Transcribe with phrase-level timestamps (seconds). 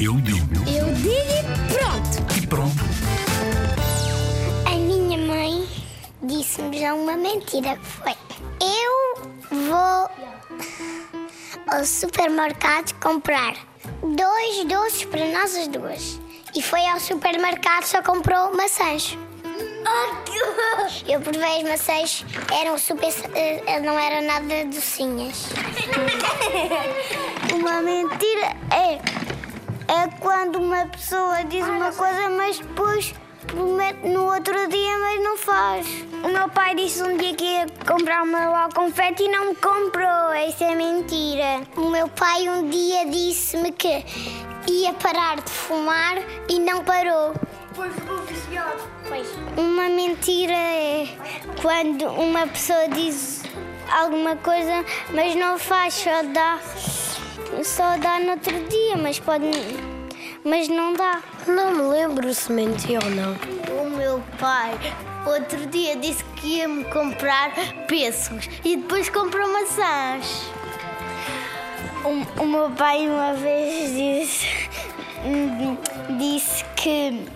[0.00, 0.54] Eu digo.
[0.68, 2.38] Eu digo e pronto.
[2.42, 2.76] E pronto.
[4.66, 5.66] A minha mãe
[6.22, 7.78] disse-me já uma mentira.
[7.82, 8.12] Foi:
[8.60, 10.10] Eu vou
[11.68, 13.54] ao supermercado comprar
[14.02, 16.20] dois doces para nós as duas.
[16.54, 19.16] E foi ao supermercado só comprou maçãs.
[21.06, 22.24] Eu provei as maçãs,
[22.60, 23.08] eram super.
[23.34, 25.46] eh, não era nada docinhas.
[27.54, 28.98] Uma mentira é
[30.46, 33.12] quando uma pessoa diz uma coisa, mas depois
[33.48, 35.86] promete no outro dia, mas não faz.
[36.22, 39.56] O meu pai disse um dia que ia comprar uma lá confete e não me
[39.56, 40.34] comprou.
[40.48, 41.62] Isso é mentira.
[41.76, 44.04] O meu pai um dia disse-me que
[44.70, 46.16] ia parar de fumar
[46.48, 47.34] e não parou.
[49.08, 49.26] Pois.
[49.56, 51.08] Uma mentira é
[51.60, 53.42] quando uma pessoa diz
[53.90, 56.60] alguma coisa, mas não faz, só dá,
[57.64, 59.50] só dá no outro dia, mas pode,
[60.46, 61.20] mas não dá.
[61.48, 63.36] Não me lembro se mentiu ou não.
[63.82, 64.78] O meu pai
[65.26, 67.52] outro dia disse que ia me comprar
[67.88, 70.48] pêssegos e depois comprou maçãs.
[72.04, 74.65] O, o meu pai uma vez disse,
[76.18, 77.26] disse que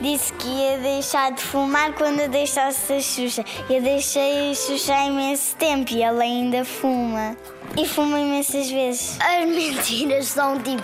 [0.00, 3.44] disse que ia deixar de fumar quando eu deixasse a Xuxa.
[3.68, 7.36] Eu deixei a Xuxa há imenso tempo e ela ainda fuma.
[7.76, 9.18] E fuma imensas vezes.
[9.20, 10.82] As mentiras são tipo,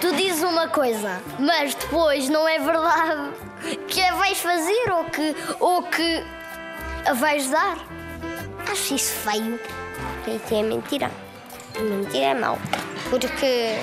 [0.00, 3.30] tu dizes uma coisa, mas depois não é verdade
[3.88, 6.24] que a vais fazer ou que, ou que
[7.06, 7.78] a vais dar.
[8.70, 9.60] Acho isso feio.
[10.26, 11.10] Isso é mentira.
[11.78, 12.58] Mentira é mau.
[13.10, 13.76] Porque,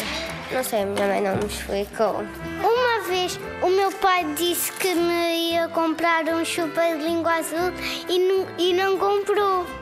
[0.52, 2.24] não sei, minha mãe não me explicou.
[2.64, 7.72] Uma vez o meu pai disse que me ia comprar um chupa de língua azul
[8.08, 9.79] e não, e não comprou.